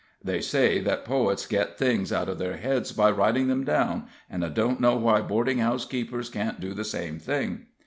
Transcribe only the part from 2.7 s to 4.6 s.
by writing them down, and I